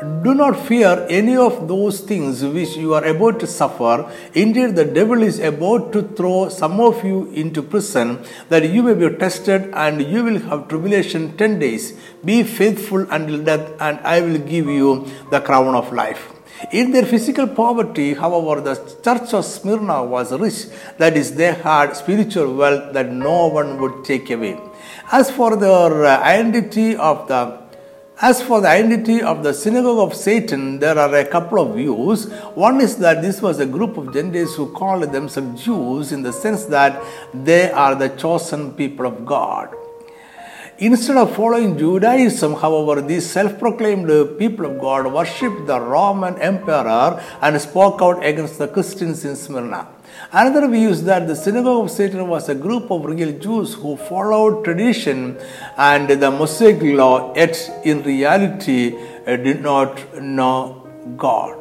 Do 0.00 0.32
not 0.32 0.66
fear 0.66 1.06
any 1.10 1.36
of 1.36 1.66
those 1.66 2.00
things 2.00 2.44
which 2.44 2.76
you 2.76 2.94
are 2.94 3.04
about 3.04 3.40
to 3.40 3.48
suffer. 3.48 4.08
Indeed, 4.32 4.76
the 4.76 4.84
devil 4.84 5.24
is 5.24 5.40
about 5.40 5.92
to 5.92 6.02
throw 6.02 6.48
some 6.50 6.78
of 6.78 7.04
you 7.04 7.32
into 7.32 7.62
prison 7.62 8.24
that 8.48 8.70
you 8.70 8.84
may 8.84 8.94
be 8.94 9.12
tested 9.16 9.70
and 9.74 10.00
you 10.00 10.22
will 10.22 10.38
have 10.40 10.68
tribulation 10.68 11.36
10 11.36 11.58
days. 11.58 11.98
Be 12.24 12.44
faithful 12.44 13.10
until 13.10 13.42
death, 13.42 13.72
and 13.80 13.98
I 14.00 14.20
will 14.20 14.38
give 14.38 14.66
you 14.66 15.08
the 15.32 15.40
crown 15.40 15.74
of 15.74 15.92
life. 15.92 16.32
In 16.72 16.92
their 16.92 17.04
physical 17.04 17.48
poverty, 17.48 18.14
however, 18.14 18.60
the 18.60 18.76
church 19.02 19.34
of 19.34 19.44
Smyrna 19.44 20.04
was 20.04 20.32
rich, 20.32 20.66
that 20.98 21.16
is, 21.16 21.34
they 21.34 21.54
had 21.54 21.94
spiritual 21.94 22.54
wealth 22.54 22.92
that 22.92 23.10
no 23.10 23.48
one 23.48 23.80
would 23.80 24.04
take 24.04 24.30
away. 24.30 24.60
As 25.10 25.28
for 25.30 25.56
their 25.56 26.04
uh, 26.04 26.20
identity 26.20 26.94
of 26.96 27.26
the 27.26 27.67
as 28.20 28.42
for 28.42 28.60
the 28.60 28.68
identity 28.68 29.22
of 29.22 29.44
the 29.44 29.54
synagogue 29.54 29.98
of 29.98 30.16
Satan, 30.16 30.80
there 30.80 30.98
are 30.98 31.14
a 31.14 31.24
couple 31.24 31.60
of 31.60 31.76
views. 31.76 32.28
One 32.54 32.80
is 32.80 32.96
that 32.96 33.22
this 33.22 33.40
was 33.40 33.60
a 33.60 33.66
group 33.66 33.96
of 33.96 34.12
Gentiles 34.12 34.56
who 34.56 34.72
called 34.72 35.12
themselves 35.12 35.64
Jews 35.64 36.10
in 36.10 36.22
the 36.22 36.32
sense 36.32 36.64
that 36.64 37.00
they 37.32 37.70
are 37.70 37.94
the 37.94 38.08
chosen 38.08 38.72
people 38.72 39.06
of 39.06 39.24
God. 39.24 39.72
Instead 40.78 41.16
of 41.16 41.34
following 41.34 41.78
Judaism, 41.78 42.54
however, 42.54 43.00
these 43.00 43.28
self 43.28 43.56
proclaimed 43.58 44.08
people 44.38 44.66
of 44.66 44.80
God 44.80 45.12
worshipped 45.12 45.66
the 45.66 45.80
Roman 45.80 46.40
emperor 46.40 47.22
and 47.40 47.60
spoke 47.60 48.02
out 48.02 48.24
against 48.24 48.58
the 48.58 48.66
Christians 48.66 49.24
in 49.24 49.36
Smyrna. 49.36 49.86
Another 50.32 50.68
view 50.68 50.90
is 50.90 51.04
that 51.04 51.26
the 51.26 51.34
synagogue 51.34 51.84
of 51.84 51.90
Satan 51.90 52.28
was 52.28 52.48
a 52.48 52.54
group 52.54 52.90
of 52.90 53.04
real 53.04 53.32
Jews 53.38 53.74
who 53.74 53.96
followed 53.96 54.64
tradition 54.64 55.38
and 55.76 56.08
the 56.08 56.30
Mosaic 56.30 56.82
law, 56.82 57.34
yet 57.34 57.56
in 57.84 58.02
reality 58.02 58.94
uh, 58.96 59.36
did 59.36 59.62
not 59.62 60.20
know 60.20 60.86
God. 61.16 61.56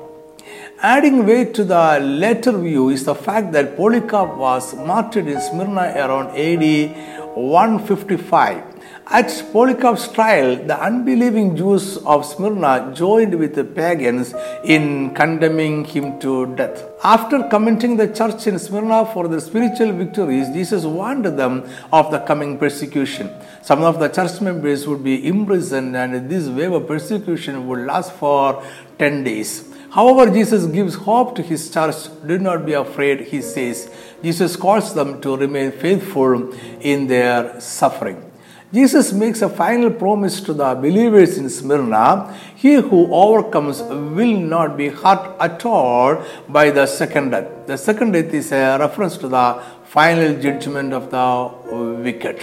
Adding 0.81 1.25
weight 1.25 1.53
to 1.55 1.63
the 1.63 1.99
latter 1.99 2.51
view 2.51 2.89
is 2.89 3.05
the 3.05 3.15
fact 3.15 3.51
that 3.53 3.77
Polycarp 3.77 4.35
was 4.37 4.75
martyred 4.75 5.27
in 5.27 5.39
Smyrna 5.39 5.93
around 5.95 6.37
AD 6.37 7.35
155. 7.35 8.66
At 9.09 9.29
Polycarp's 9.53 10.09
trial, 10.09 10.57
the 10.57 10.77
unbelieving 10.77 11.55
Jews 11.55 11.95
of 11.99 12.25
Smyrna 12.25 12.91
joined 12.93 13.39
with 13.39 13.55
the 13.55 13.63
pagans 13.63 14.33
in 14.65 15.15
condemning 15.15 15.85
him 15.85 16.19
to 16.19 16.53
death. 16.57 16.83
After 17.01 17.43
commending 17.43 17.95
the 17.95 18.09
church 18.09 18.47
in 18.47 18.59
Smyrna 18.59 19.05
for 19.05 19.29
their 19.29 19.39
spiritual 19.39 19.93
victories, 19.93 20.49
Jesus 20.49 20.83
warned 20.83 21.23
them 21.23 21.63
of 21.93 22.11
the 22.11 22.19
coming 22.19 22.57
persecution. 22.57 23.31
Some 23.61 23.81
of 23.81 23.99
the 23.99 24.09
church 24.09 24.41
members 24.41 24.85
would 24.85 25.05
be 25.05 25.25
imprisoned, 25.25 25.95
and 25.95 26.29
this 26.29 26.49
wave 26.49 26.73
of 26.73 26.85
persecution 26.85 27.65
would 27.69 27.85
last 27.85 28.11
for 28.11 28.61
10 28.99 29.23
days. 29.23 29.73
However, 29.89 30.29
Jesus 30.29 30.65
gives 30.65 30.95
hope 30.95 31.33
to 31.37 31.41
his 31.41 31.71
church. 31.71 31.95
Do 32.25 32.39
not 32.39 32.65
be 32.65 32.73
afraid, 32.73 33.21
he 33.21 33.41
says. 33.41 33.89
Jesus 34.21 34.57
calls 34.57 34.93
them 34.93 35.21
to 35.21 35.37
remain 35.37 35.71
faithful 35.71 36.51
in 36.81 37.07
their 37.07 37.57
suffering. 37.61 38.26
Jesus 38.73 39.13
makes 39.13 39.41
a 39.41 39.47
final 39.47 39.89
promise 39.89 40.41
to 40.41 40.53
the 40.53 40.75
believers 40.75 41.37
in 41.37 41.49
Smyrna 41.49 42.35
He 42.53 42.73
who 42.73 43.13
overcomes 43.13 43.81
will 43.81 44.37
not 44.37 44.75
be 44.75 44.89
hurt 44.89 45.37
at 45.39 45.65
all 45.65 46.21
by 46.49 46.71
the 46.71 46.85
second 46.85 47.29
death. 47.29 47.47
The 47.65 47.77
second 47.77 48.11
death 48.11 48.33
is 48.33 48.51
a 48.51 48.77
reference 48.77 49.17
to 49.19 49.29
the 49.29 49.63
final 49.85 50.37
judgment 50.41 50.91
of 50.91 51.09
the 51.11 52.03
wicked. 52.03 52.41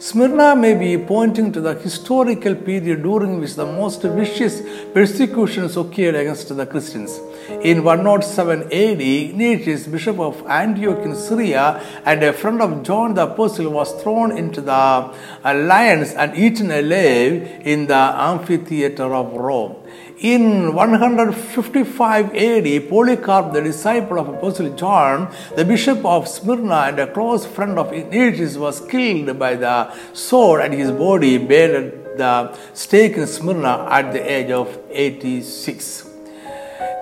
Smyrna 0.00 0.56
may 0.56 0.74
be 0.74 0.98
pointing 0.98 1.52
to 1.52 1.60
the 1.60 1.74
historical 1.74 2.56
period 2.56 3.02
during 3.04 3.38
which 3.38 3.54
the 3.54 3.66
most 3.66 4.02
vicious 4.02 4.62
persecutions 4.92 5.76
occurred 5.76 6.16
against 6.16 6.48
the 6.56 6.66
Christians. 6.66 7.20
In 7.50 7.84
107 7.84 8.72
AD, 8.72 9.00
Ignatius, 9.00 9.86
bishop 9.86 10.18
of 10.18 10.46
Antioch 10.46 11.04
in 11.04 11.14
Syria 11.14 11.82
and 12.06 12.22
a 12.22 12.32
friend 12.32 12.62
of 12.62 12.82
John 12.84 13.14
the 13.14 13.24
Apostle, 13.24 13.70
was 13.70 13.92
thrown 14.02 14.36
into 14.36 14.60
the 14.60 15.12
lions 15.44 16.12
and 16.12 16.34
eaten 16.36 16.70
alive 16.70 17.60
in 17.62 17.86
the 17.86 17.94
amphitheater 17.94 19.14
of 19.14 19.32
Rome. 19.32 19.76
In 20.20 20.74
155 20.74 22.34
AD, 22.34 22.88
Polycarp, 22.88 23.52
the 23.52 23.62
disciple 23.62 24.18
of 24.18 24.28
Apostle 24.28 24.74
John, 24.76 25.34
the 25.56 25.64
bishop 25.64 26.04
of 26.04 26.28
Smyrna 26.28 26.88
and 26.88 26.98
a 26.98 27.12
close 27.12 27.44
friend 27.44 27.78
of 27.78 27.92
Ignatius, 27.92 28.56
was 28.56 28.80
killed 28.86 29.38
by 29.38 29.56
the 29.56 29.92
sword 30.12 30.62
and 30.62 30.72
his 30.72 30.90
body 30.90 31.36
buried 31.36 31.94
at 31.94 32.18
the 32.18 32.58
stake 32.74 33.16
in 33.16 33.26
Smyrna 33.26 33.86
at 33.90 34.12
the 34.12 34.20
age 34.20 34.50
of 34.50 34.78
86. 34.90 36.09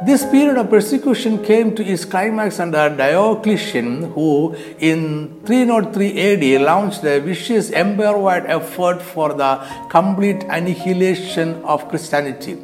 This 0.01 0.25
period 0.25 0.57
of 0.59 0.71
persecution 0.71 1.43
came 1.43 1.75
to 1.75 1.85
its 1.85 2.05
climax 2.05 2.61
under 2.61 2.89
Diocletian, 2.89 4.13
who 4.13 4.55
in 4.79 5.41
303 5.45 6.55
AD 6.57 6.63
launched 6.63 7.03
a 7.03 7.19
vicious 7.19 7.73
empire 7.73 8.17
wide 8.17 8.47
effort 8.47 9.03
for 9.03 9.33
the 9.35 9.59
complete 9.91 10.45
annihilation 10.45 11.65
of 11.65 11.89
Christianity. 11.89 12.59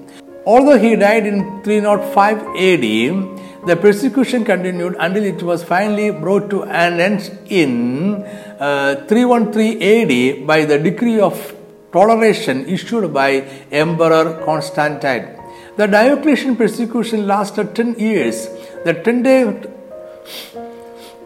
Although 0.46 0.78
he 0.78 0.94
died 0.94 1.26
in 1.26 1.60
305 1.64 2.38
AD, 2.38 3.66
the 3.66 3.76
persecution 3.80 4.44
continued 4.44 4.94
until 5.00 5.24
it 5.24 5.42
was 5.42 5.64
finally 5.64 6.12
brought 6.12 6.48
to 6.50 6.62
an 6.62 7.00
end 7.00 7.36
in 7.46 8.22
uh, 8.60 9.06
313 9.08 9.82
AD 9.82 10.46
by 10.46 10.64
the 10.64 10.78
decree 10.78 11.18
of 11.18 11.52
toleration 11.92 12.64
issued 12.66 13.12
by 13.12 13.30
Emperor 13.72 14.40
Constantine. 14.44 15.43
The 15.76 15.88
Diocletian 15.88 16.54
persecution 16.54 17.26
lasted 17.26 17.74
10 17.74 17.98
years. 17.98 18.46
The 18.84 18.94
10 18.94 19.22
day 19.22 19.42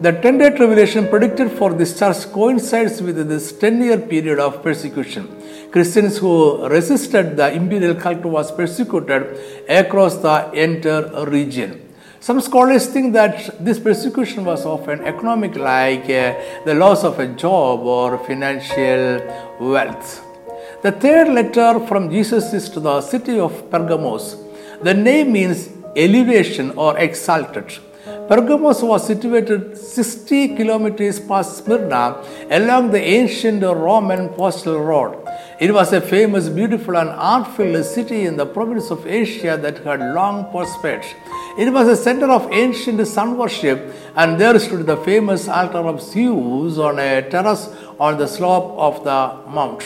the 0.01 0.13
10 0.13 0.37
day 0.37 0.49
tribulation 0.55 1.07
predicted 1.07 1.51
for 1.51 1.73
this 1.73 1.99
church 1.99 2.31
coincides 2.31 3.01
with 3.01 3.27
this 3.27 3.51
10 3.51 3.81
year 3.81 3.97
period 3.97 4.39
of 4.39 4.63
persecution. 4.63 5.27
Christians 5.71 6.17
who 6.17 6.67
resisted 6.67 7.37
the 7.37 7.53
imperial 7.53 7.93
cult 7.95 8.23
was 8.23 8.51
persecuted 8.51 9.37
across 9.69 10.15
the 10.17 10.51
entire 10.53 11.25
region. 11.25 11.81
Some 12.21 12.41
scholars 12.41 12.87
think 12.87 13.13
that 13.13 13.63
this 13.63 13.77
persecution 13.77 14.45
was 14.45 14.65
often 14.65 15.01
economic, 15.01 15.55
like 15.57 16.09
uh, 16.09 16.33
the 16.65 16.73
loss 16.73 17.03
of 17.03 17.19
a 17.19 17.27
job 17.27 17.81
or 17.81 18.17
financial 18.25 19.21
wealth. 19.59 20.28
The 20.81 20.93
third 20.93 21.27
letter 21.27 21.85
from 21.87 22.09
Jesus 22.09 22.53
is 22.53 22.69
to 22.69 22.79
the 22.79 23.01
city 23.01 23.37
of 23.37 23.69
Pergamos. 23.69 24.37
The 24.81 24.93
name 24.93 25.33
means 25.33 25.67
elevation 25.93 26.71
or 26.77 26.97
exalted. 26.97 27.77
Pergamos 28.29 28.81
was 28.81 29.05
situated 29.05 29.77
60 29.77 30.55
kilometers 30.55 31.19
past 31.19 31.57
Smyrna 31.57 32.23
along 32.49 32.91
the 32.91 33.01
ancient 33.01 33.61
Roman 33.61 34.29
postal 34.29 34.79
road. 34.79 35.17
It 35.59 35.73
was 35.73 35.91
a 35.91 35.99
famous, 35.99 36.47
beautiful, 36.47 36.95
and 36.95 37.09
art 37.09 37.57
filled 37.57 37.83
city 37.83 38.25
in 38.25 38.37
the 38.37 38.45
province 38.45 38.89
of 38.89 39.05
Asia 39.05 39.57
that 39.61 39.79
had 39.79 39.99
long 39.99 40.49
prospered. 40.49 41.03
It 41.57 41.73
was 41.73 41.89
a 41.89 41.97
center 41.97 42.31
of 42.31 42.49
ancient 42.53 43.05
sun 43.05 43.37
worship, 43.37 43.93
and 44.15 44.39
there 44.39 44.57
stood 44.57 44.85
the 44.85 44.95
famous 44.95 45.49
altar 45.49 45.79
of 45.79 46.01
Zeus 46.01 46.77
on 46.77 46.99
a 46.99 47.29
terrace 47.29 47.67
on 47.99 48.17
the 48.17 48.27
slope 48.27 48.77
of 48.77 49.03
the 49.03 49.51
mount. 49.51 49.83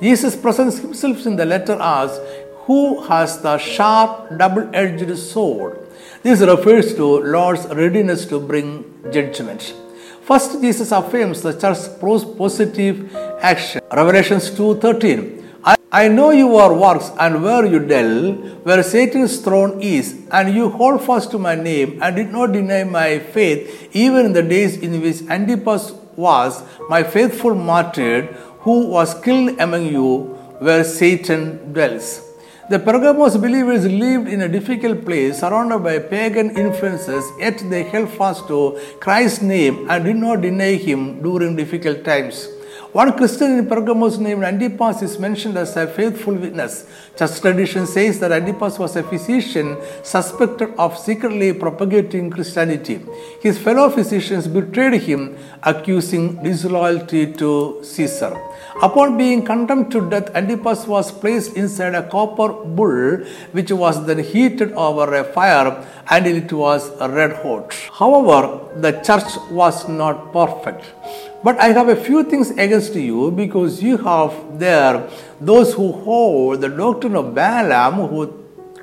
Jesus 0.00 0.36
presents 0.36 0.78
himself 0.78 1.26
in 1.26 1.34
the 1.34 1.44
letter 1.44 1.76
as 1.80 2.20
who 2.66 3.02
has 3.02 3.40
the 3.40 3.58
sharp 3.58 4.38
double 4.38 4.70
edged 4.72 5.18
sword. 5.18 5.80
This 6.22 6.40
refers 6.40 6.94
to 6.94 7.04
Lord's 7.34 7.66
readiness 7.66 8.24
to 8.26 8.38
bring 8.38 8.84
judgment. 9.12 9.74
First, 10.22 10.60
Jesus 10.60 10.92
affirms 10.92 11.42
the 11.42 11.52
church's 11.52 11.88
positive 12.36 13.12
action. 13.40 13.80
Revelations 13.92 14.50
2:13. 14.50 15.42
I, 15.64 15.74
I 15.90 16.06
know 16.06 16.30
your 16.30 16.74
works 16.74 17.10
and 17.18 17.42
where 17.42 17.66
you 17.66 17.80
dwell, 17.80 18.34
where 18.62 18.82
Satan's 18.84 19.38
throne 19.38 19.80
is, 19.82 20.14
and 20.30 20.54
you 20.54 20.68
hold 20.68 21.02
fast 21.02 21.32
to 21.32 21.38
my 21.38 21.56
name 21.56 21.98
and 22.00 22.14
did 22.14 22.30
not 22.30 22.52
deny 22.52 22.84
my 22.84 23.18
faith, 23.18 23.88
even 23.92 24.26
in 24.26 24.32
the 24.32 24.42
days 24.42 24.76
in 24.76 25.00
which 25.00 25.22
Antipas 25.28 25.92
was 26.14 26.62
my 26.88 27.02
faithful 27.02 27.54
martyr, 27.54 28.28
who 28.68 28.80
was 28.94 29.10
killed 29.24 29.58
among 29.64 29.84
you, 29.96 30.08
where 30.66 30.84
Satan 30.84 31.72
dwells. 31.72 32.06
The 32.68 32.78
Pergamos 32.78 33.34
believers 33.38 33.86
lived 33.86 34.28
in 34.28 34.42
a 34.42 34.48
difficult 34.56 35.06
place 35.06 35.40
surrounded 35.40 35.78
by 35.78 35.98
pagan 36.00 36.50
influences, 36.64 37.24
yet 37.38 37.62
they 37.70 37.84
held 37.84 38.10
fast 38.10 38.46
to 38.48 38.78
Christ's 39.00 39.40
name 39.40 39.88
and 39.88 40.04
did 40.04 40.16
not 40.16 40.42
deny 40.42 40.74
him 40.74 41.22
during 41.22 41.56
difficult 41.56 42.04
times. 42.04 42.46
One 42.92 43.16
Christian 43.16 43.58
in 43.58 43.66
Pergamos 43.68 44.18
named 44.18 44.44
Antipas 44.44 45.00
is 45.02 45.18
mentioned 45.18 45.56
as 45.56 45.74
a 45.76 45.86
faithful 45.86 46.34
witness. 46.34 46.86
Church 47.18 47.40
tradition 47.40 47.86
says 47.86 48.20
that 48.20 48.32
Antipas 48.32 48.78
was 48.78 48.96
a 48.96 49.02
physician 49.02 49.78
suspected 50.02 50.74
of 50.76 50.98
secretly 50.98 51.54
propagating 51.54 52.30
Christianity. 52.30 53.00
His 53.40 53.58
fellow 53.58 53.88
physicians 53.88 54.46
betrayed 54.46 55.00
him, 55.02 55.38
accusing 55.62 56.42
disloyalty 56.42 57.32
to 57.34 57.80
Caesar. 57.82 58.34
Upon 58.80 59.16
being 59.16 59.44
condemned 59.44 59.90
to 59.90 60.08
death, 60.08 60.30
Antipas 60.36 60.86
was 60.86 61.10
placed 61.10 61.54
inside 61.54 61.96
a 61.96 62.08
copper 62.08 62.52
bull, 62.52 63.24
which 63.50 63.72
was 63.72 64.06
then 64.06 64.20
heated 64.20 64.72
over 64.74 65.12
a 65.14 65.24
fire 65.24 65.84
until 66.08 66.36
it 66.36 66.52
was 66.52 66.88
red 67.00 67.32
hot. 67.42 67.74
However, 67.98 68.60
the 68.76 68.92
church 68.92 69.36
was 69.50 69.88
not 69.88 70.32
perfect. 70.32 70.84
But 71.42 71.58
I 71.58 71.68
have 71.72 71.88
a 71.88 71.96
few 71.96 72.22
things 72.22 72.50
against 72.52 72.94
you 72.94 73.32
because 73.32 73.82
you 73.82 73.96
have 73.96 74.32
there 74.60 75.08
those 75.40 75.74
who 75.74 75.90
hold 75.90 76.60
the 76.60 76.68
doctrine 76.68 77.16
of 77.16 77.34
Balaam, 77.34 77.94
who 78.08 78.37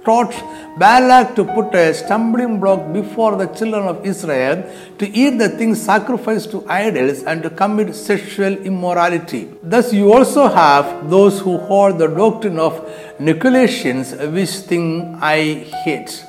taught 0.05 0.33
Balak 0.77 1.35
to 1.35 1.43
put 1.45 1.73
a 1.73 1.93
stumbling 1.93 2.59
block 2.59 2.91
before 2.91 3.35
the 3.37 3.47
children 3.47 3.83
of 3.87 4.05
Israel 4.05 4.63
to 4.99 5.09
eat 5.09 5.37
the 5.37 5.49
things 5.49 5.81
sacrificed 5.81 6.51
to 6.51 6.65
idols 6.67 7.23
and 7.23 7.41
to 7.43 7.49
commit 7.49 7.95
sexual 7.95 8.53
immorality. 8.71 9.49
Thus, 9.63 9.93
you 9.93 10.13
also 10.13 10.47
have 10.47 11.09
those 11.09 11.39
who 11.39 11.57
hold 11.57 11.97
the 11.97 12.07
doctrine 12.07 12.59
of 12.59 12.73
Nicolaitans, 13.19 14.33
which 14.33 14.49
thing 14.69 15.17
I 15.21 15.65
hate. 15.85 16.25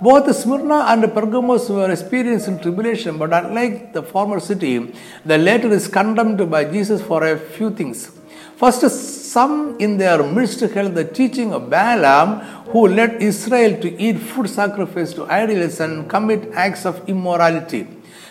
Both 0.00 0.34
Smyrna 0.36 0.84
and 0.90 1.02
Pergamos 1.12 1.68
were 1.68 1.90
experiencing 1.90 2.60
tribulation, 2.60 3.18
but 3.18 3.32
unlike 3.32 3.92
the 3.92 4.02
former 4.02 4.38
city, 4.38 4.94
the 5.24 5.38
latter 5.38 5.70
is 5.70 5.88
condemned 5.88 6.48
by 6.50 6.64
Jesus 6.64 7.02
for 7.02 7.24
a 7.24 7.36
few 7.36 7.70
things. 7.70 8.17
First, 8.58 8.90
some 8.90 9.76
in 9.78 9.98
their 9.98 10.20
midst 10.20 10.58
held 10.58 10.96
the 10.96 11.04
teaching 11.04 11.52
of 11.54 11.70
Balaam, 11.70 12.40
who 12.72 12.88
led 12.88 13.22
Israel 13.22 13.80
to 13.80 13.88
eat 14.02 14.18
food 14.18 14.50
sacrificed 14.50 15.14
to 15.14 15.26
idols 15.26 15.78
and 15.78 16.10
commit 16.10 16.50
acts 16.54 16.84
of 16.84 17.08
immorality. 17.08 17.86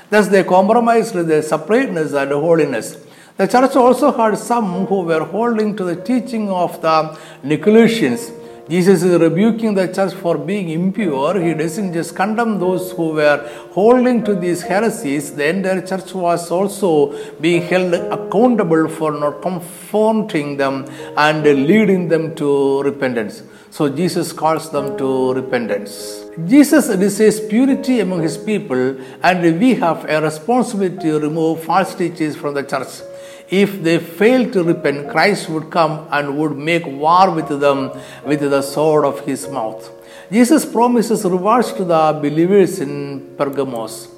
Thus, 0.10 0.28
they 0.28 0.44
compromised 0.44 1.14
their 1.14 1.42
separateness 1.42 2.12
and 2.12 2.32
holiness. 2.32 2.98
The 3.38 3.48
church 3.48 3.78
also 3.78 4.12
had 4.12 4.38
some 4.38 4.86
who 4.88 5.04
were 5.04 5.24
holding 5.24 5.78
to 5.78 5.86
the 5.86 5.96
teaching 5.96 6.50
of 6.50 6.82
the 6.82 7.18
Nicolaitans 7.46 8.37
Jesus 8.70 9.02
is 9.02 9.18
rebuking 9.22 9.76
the 9.76 9.88
church 9.88 10.14
for 10.14 10.38
being 10.38 10.70
impure. 10.70 11.40
He 11.40 11.54
doesn't 11.54 11.94
just 11.94 12.16
condemn 12.16 12.60
those 12.60 12.92
who 12.92 13.14
were 13.14 13.50
holding 13.72 14.24
to 14.26 14.36
these 14.36 14.62
heresies. 14.62 15.34
The 15.34 15.48
entire 15.48 15.82
church 15.82 16.14
was 16.14 16.52
also 16.52 16.92
being 17.40 17.62
held 17.62 17.94
accountable 17.94 18.90
for 18.90 19.14
not 19.14 19.42
confronting 19.42 20.58
them 20.58 20.86
and 21.16 21.44
leading 21.44 22.10
them 22.10 22.36
to 22.36 22.82
repentance. 22.82 23.42
So 23.70 23.88
Jesus 23.88 24.34
calls 24.34 24.70
them 24.70 24.98
to 24.98 25.34
repentance. 25.34 26.26
Jesus 26.46 26.88
desires 26.88 27.40
purity 27.40 28.02
among 28.02 28.22
his 28.22 28.38
people, 28.38 28.98
and 29.24 29.60
we 29.60 29.76
have 29.76 30.06
a 30.10 30.22
responsibility 30.22 31.10
to 31.10 31.20
remove 31.20 31.64
false 31.64 31.96
teachers 31.96 32.36
from 32.36 32.54
the 32.54 32.64
church. 32.64 33.02
If 33.50 33.82
they 33.82 34.00
fail 34.00 34.52
to 34.52 34.64
repent, 34.64 35.10
Christ 35.10 35.50
would 35.50 35.70
come 35.70 36.06
and 36.12 36.38
would 36.38 36.58
make 36.58 36.86
war 36.86 37.32
with 37.32 37.48
them 37.48 37.92
with 38.26 38.42
the 38.42 38.62
sword 38.62 39.06
of 39.06 39.22
his 39.22 39.48
mouth. 39.48 39.90
Jesus 40.30 40.66
promises 40.66 41.24
rewards 41.24 41.72
to 41.74 41.86
the 41.86 42.20
believers 42.22 42.80
in 42.80 43.36
Pergamos. 43.38 44.10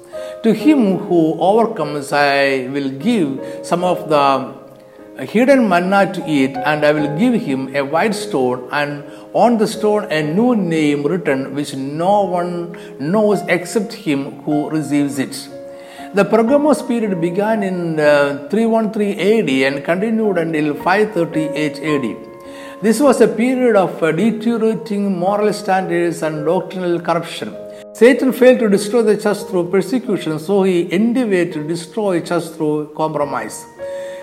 To 0.42 0.52
him 0.52 0.98
who 0.98 1.38
overcomes, 1.38 2.12
I 2.12 2.66
will 2.72 2.90
give 2.90 3.64
some 3.64 3.84
of 3.84 4.08
the 4.08 4.58
hidden 5.24 5.68
manna 5.68 6.12
to 6.12 6.24
eat, 6.26 6.56
and 6.56 6.84
I 6.84 6.90
will 6.90 7.16
give 7.16 7.40
him 7.40 7.76
a 7.76 7.82
white 7.82 8.16
stone, 8.16 8.68
and 8.72 9.04
on 9.32 9.58
the 9.58 9.68
stone 9.68 10.10
a 10.10 10.22
new 10.22 10.56
name 10.56 11.04
written, 11.04 11.54
which 11.54 11.76
no 11.76 12.24
one 12.24 12.76
knows 12.98 13.42
except 13.46 13.92
him 13.92 14.40
who 14.42 14.70
receives 14.70 15.20
it. 15.20 15.48
The 16.12 16.24
Pergamos 16.24 16.82
period 16.82 17.20
began 17.20 17.62
in 17.62 18.00
uh, 18.00 18.48
313 18.50 19.20
AD 19.20 19.50
and 19.68 19.84
continued 19.84 20.38
until 20.38 20.74
538 20.74 21.78
AD. 21.92 22.82
This 22.82 22.98
was 22.98 23.20
a 23.20 23.28
period 23.28 23.76
of 23.76 24.02
uh, 24.02 24.10
deteriorating 24.10 25.16
moral 25.16 25.52
standards 25.52 26.22
and 26.22 26.44
doctrinal 26.44 26.98
corruption. 26.98 27.54
Satan 27.92 28.32
failed 28.32 28.58
to 28.58 28.68
destroy 28.68 29.02
the 29.02 29.16
church 29.16 29.38
through 29.48 29.70
persecution, 29.70 30.40
so 30.40 30.64
he 30.64 30.92
endeavored 30.92 31.52
to 31.52 31.62
destroy 31.62 32.20
church 32.20 32.46
through 32.56 32.92
compromise. 32.96 33.64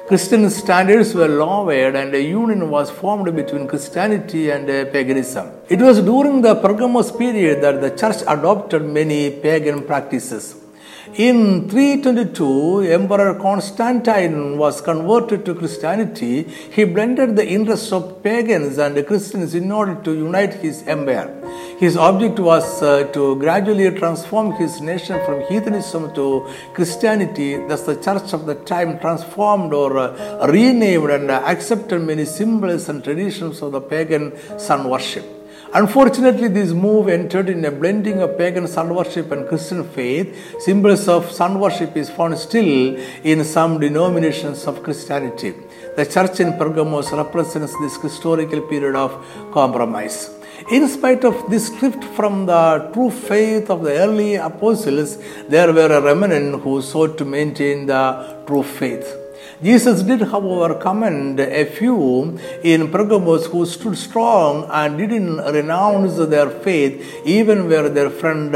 Christian 0.09 0.49
standards 0.49 1.15
were 1.15 1.29
lowered 1.29 1.95
and 1.95 2.13
a 2.13 2.21
union 2.21 2.69
was 2.69 2.91
formed 2.91 3.33
between 3.33 3.65
Christianity 3.65 4.49
and 4.49 4.69
uh, 4.69 4.91
paganism. 4.91 5.51
It 5.69 5.79
was 5.79 6.01
during 6.01 6.41
the 6.41 6.55
Pergamos 6.55 7.13
period 7.13 7.63
that 7.63 7.79
the 7.79 7.91
church 7.91 8.23
adopted 8.27 8.83
many 8.83 9.31
pagan 9.31 9.83
practices. 9.83 10.66
In 11.15 11.69
322, 11.69 12.81
Emperor 12.81 13.33
Constantine 13.39 14.57
was 14.57 14.81
converted 14.81 15.45
to 15.45 15.55
Christianity. 15.55 16.43
He 16.43 16.83
blended 16.83 17.35
the 17.35 17.47
interests 17.47 17.91
of 17.91 18.21
pagans 18.21 18.77
and 18.77 19.05
Christians 19.07 19.55
in 19.55 19.71
order 19.71 19.95
to 20.03 20.13
unite 20.13 20.55
his 20.55 20.83
empire. 20.87 21.33
His 21.79 21.95
object 21.95 22.39
was 22.39 22.83
uh, 22.83 23.05
to 23.13 23.35
gradually 23.37 23.89
transform 23.97 24.51
his 24.53 24.81
nation 24.81 25.23
from 25.25 25.41
heathenism 25.47 26.13
to 26.15 26.45
Christianity. 26.73 27.55
Thus, 27.55 27.83
the 27.83 27.95
church 27.95 28.33
of 28.33 28.45
the 28.45 28.55
time 28.55 28.99
transformed 28.99 29.73
or 29.73 29.97
uh, 29.97 30.47
renamed 30.47 31.09
and 31.09 31.31
accepted 31.31 31.99
many 32.01 32.25
symbols 32.25 32.89
and 32.89 33.03
traditions 33.03 33.61
of 33.61 33.71
the 33.71 33.81
pagan 33.81 34.33
sun 34.59 34.89
worship. 34.89 35.36
Unfortunately, 35.73 36.47
this 36.47 36.71
move 36.71 37.09
entered 37.09 37.49
in 37.49 37.65
a 37.65 37.71
blending 37.71 38.21
of 38.21 38.37
pagan 38.37 38.67
sun 38.67 38.95
worship 38.95 39.31
and 39.31 39.47
Christian 39.47 39.83
faith. 39.89 40.27
Symbols 40.59 41.07
of 41.07 41.29
sun 41.29 41.59
worship 41.59 41.95
is 41.97 42.09
found 42.09 42.37
still 42.37 42.97
in 43.23 43.43
some 43.43 43.79
denominations 43.79 44.65
of 44.65 44.81
Christianity. 44.81 45.53
The 45.97 46.05
church 46.05 46.39
in 46.39 46.57
Pergamos 46.57 47.11
represents 47.11 47.77
this 47.79 48.01
historical 48.01 48.61
period 48.61 48.95
of 48.95 49.11
compromise. 49.51 50.31
In 50.71 50.87
spite 50.87 51.23
of 51.23 51.49
this 51.49 51.69
drift 51.69 52.03
from 52.15 52.45
the 52.45 52.89
true 52.93 53.11
faith 53.11 53.69
of 53.69 53.83
the 53.83 53.91
early 53.91 54.35
apostles, 54.35 55.17
there 55.47 55.71
were 55.71 55.91
a 55.91 56.01
remnant 56.01 56.61
who 56.61 56.81
sought 56.81 57.17
to 57.19 57.25
maintain 57.25 57.85
the 57.85 58.43
true 58.47 58.63
faith. 58.63 59.26
Jesus 59.63 60.03
did, 60.03 60.21
however, 60.21 60.75
commend 60.75 61.39
a 61.39 61.65
few 61.65 62.37
in 62.63 62.91
Pergamos 62.91 63.47
who 63.47 63.65
stood 63.65 63.97
strong 63.97 64.67
and 64.71 64.97
didn't 64.99 65.37
renounce 65.37 66.15
their 66.15 66.49
faith 66.49 67.03
even 67.25 67.67
where 67.67 67.89
their 67.89 68.11
friend 68.11 68.53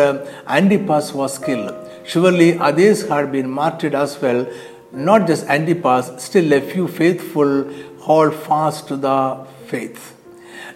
Antipas 0.48 1.12
was 1.14 1.40
killed. 1.40 1.74
Surely 2.06 2.58
others 2.60 3.08
had 3.08 3.32
been 3.32 3.50
martyred 3.50 3.96
as 3.96 4.22
well, 4.22 4.46
not 4.92 5.26
just 5.26 5.48
Antipas, 5.48 6.24
still 6.24 6.54
a 6.54 6.62
few 6.62 6.88
faithful 6.88 7.68
hold 8.00 8.36
fast 8.36 8.88
to 8.90 8.96
the 8.98 9.46
faith. 9.66 10.16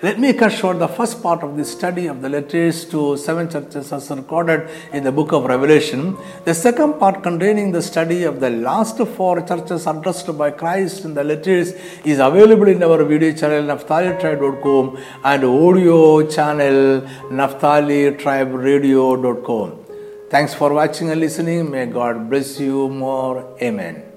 Let 0.06 0.20
me 0.20 0.34
cut 0.34 0.52
short 0.52 0.78
the 0.78 0.88
first 0.88 1.24
part 1.24 1.42
of 1.42 1.58
the 1.58 1.66
study 1.66 2.06
of 2.06 2.22
the 2.22 2.30
letters 2.30 2.86
to 2.92 3.18
seven 3.18 3.50
churches 3.50 3.92
as 3.92 4.12
recorded 4.12 4.70
in 4.94 5.04
the 5.04 5.12
book 5.12 5.32
of 5.32 5.46
Revelation. 5.46 6.16
The 6.44 6.54
second 6.54 7.00
part, 7.00 7.24
containing 7.24 7.72
the 7.72 7.82
study 7.82 8.22
of 8.24 8.40
the 8.40 8.52
last 8.52 9.00
four 9.16 9.42
churches 9.42 9.88
addressed 9.88 10.38
by 10.38 10.52
Christ 10.52 11.06
in 11.06 11.16
the 11.16 11.24
letters, 11.24 11.74
is 12.14 12.20
available 12.20 12.68
in 12.68 12.84
our 12.84 13.04
video 13.04 13.34
channel 13.34 13.64
naphtalitribe.com 13.76 15.00
and 15.24 15.44
audio 15.44 16.28
channel 16.28 17.02
naphtalitriberadio.com. 17.42 19.86
Thanks 20.30 20.54
for 20.54 20.72
watching 20.72 21.10
and 21.10 21.20
listening. 21.20 21.72
May 21.72 21.88
God 21.88 22.30
bless 22.30 22.60
you 22.60 22.90
more. 22.90 23.58
Amen. 23.60 24.15